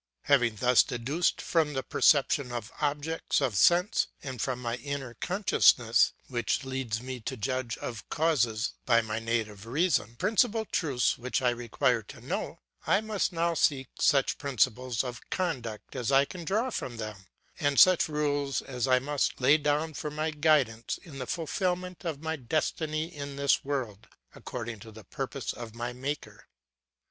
Having 0.23 0.55
thus 0.55 0.81
deduced 0.81 1.39
from 1.39 1.73
the 1.75 1.83
perception 1.83 2.51
of 2.51 2.71
objects 2.81 3.39
of 3.39 3.55
sense 3.55 4.07
and 4.23 4.41
from 4.41 4.59
my 4.59 4.77
inner 4.77 5.13
consciousness, 5.13 6.11
which 6.27 6.65
leads 6.65 7.03
me 7.03 7.19
to 7.19 7.37
judge 7.37 7.77
of 7.77 8.09
causes 8.09 8.73
by 8.87 9.01
my 9.01 9.19
native 9.19 9.67
reason, 9.67 10.09
the 10.09 10.15
principal 10.15 10.65
truths 10.65 11.19
which 11.19 11.39
I 11.43 11.51
require 11.51 12.01
to 12.01 12.19
know, 12.19 12.61
I 12.87 13.01
must 13.01 13.31
now 13.31 13.53
seek 13.53 13.89
such 13.99 14.39
principles 14.39 15.03
of 15.03 15.29
conduct 15.29 15.95
as 15.95 16.11
I 16.11 16.25
can 16.25 16.45
draw 16.45 16.71
from 16.71 16.97
them, 16.97 17.27
and 17.59 17.79
such 17.79 18.09
rules 18.09 18.63
as 18.63 18.87
I 18.87 18.97
must 18.97 19.39
lay 19.39 19.57
down 19.59 19.93
for 19.93 20.09
my 20.09 20.31
guidance 20.31 20.97
in 21.03 21.19
the 21.19 21.27
fulfilment 21.27 22.05
of 22.05 22.23
my 22.23 22.37
destiny 22.37 23.15
in 23.15 23.35
this 23.35 23.63
world, 23.63 24.07
according 24.33 24.79
to 24.79 24.91
the 24.91 25.03
purpose 25.03 25.53
of 25.53 25.75
my 25.75 25.93
Maker. 25.93 26.47